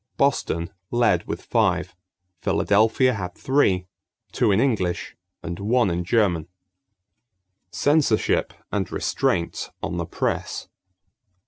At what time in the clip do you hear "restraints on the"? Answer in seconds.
8.91-10.07